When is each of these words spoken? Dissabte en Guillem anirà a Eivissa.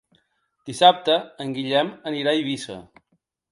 Dissabte 0.69 1.17
en 1.45 1.53
Guillem 1.59 1.93
anirà 2.13 2.35
a 2.35 2.43
Eivissa. 2.43 2.81